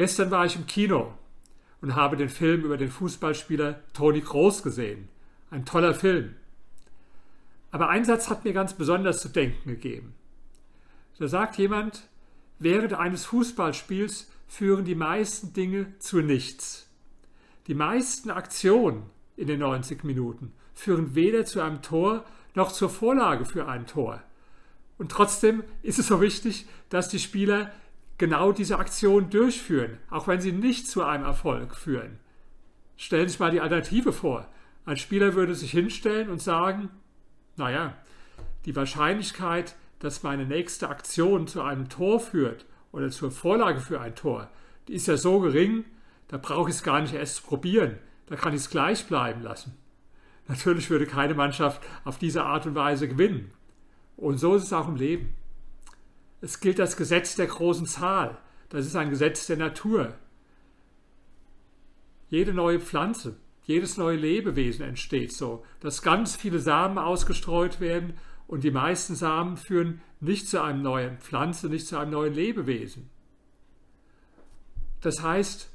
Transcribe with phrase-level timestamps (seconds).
[0.00, 1.12] Gestern war ich im Kino
[1.82, 5.10] und habe den Film über den Fußballspieler Toni Kroos gesehen.
[5.50, 6.36] Ein toller Film.
[7.70, 10.14] Aber ein Satz hat mir ganz besonders zu denken gegeben.
[11.18, 12.08] Da sagt jemand,
[12.58, 16.88] während eines Fußballspiels führen die meisten Dinge zu nichts.
[17.66, 19.02] Die meisten Aktionen
[19.36, 22.24] in den 90 Minuten führen weder zu einem Tor
[22.54, 24.22] noch zur Vorlage für ein Tor.
[24.96, 27.70] Und trotzdem ist es so wichtig, dass die Spieler
[28.20, 32.18] genau diese Aktion durchführen, auch wenn sie nicht zu einem Erfolg führen.
[32.98, 34.46] Stellen Sie sich mal die Alternative vor.
[34.84, 36.90] Ein Spieler würde sich hinstellen und sagen,
[37.56, 37.96] naja,
[38.66, 44.14] die Wahrscheinlichkeit, dass meine nächste Aktion zu einem Tor führt oder zur Vorlage für ein
[44.14, 44.50] Tor,
[44.86, 45.86] die ist ja so gering,
[46.28, 49.78] da brauche ich es gar nicht erst probieren, da kann ich es gleich bleiben lassen.
[50.46, 53.50] Natürlich würde keine Mannschaft auf diese Art und Weise gewinnen.
[54.18, 55.32] Und so ist es auch im Leben.
[56.40, 58.38] Es gilt das Gesetz der großen Zahl.
[58.68, 60.14] Das ist ein Gesetz der Natur.
[62.28, 68.14] Jede neue Pflanze, jedes neue Lebewesen entsteht so, dass ganz viele Samen ausgestreut werden
[68.46, 73.10] und die meisten Samen führen nicht zu einem neuen Pflanze, nicht zu einem neuen Lebewesen.
[75.00, 75.70] Das heißt,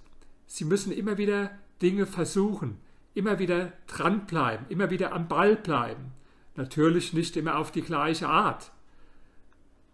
[0.45, 1.51] sie müssen immer wieder
[1.81, 2.77] Dinge versuchen,
[3.13, 6.11] immer wieder dranbleiben, immer wieder am Ball bleiben.
[6.55, 8.71] Natürlich nicht immer auf die gleiche Art.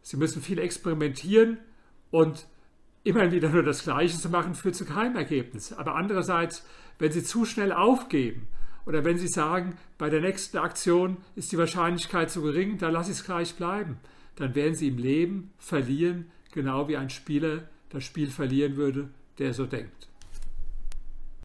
[0.02, 1.58] Sie müssen viel experimentieren
[2.10, 2.48] und
[3.04, 5.74] immer wieder nur das Gleiche zu machen, führt zu keinem Ergebnis.
[5.74, 6.66] Aber andererseits,
[7.00, 8.48] wenn Sie zu schnell aufgeben
[8.86, 13.12] oder wenn Sie sagen, bei der nächsten Aktion ist die Wahrscheinlichkeit zu gering, dann lasse
[13.12, 13.98] ich es gleich bleiben,
[14.36, 19.54] dann werden Sie im Leben verlieren, genau wie ein Spieler das Spiel verlieren würde, der
[19.54, 20.11] so denkt.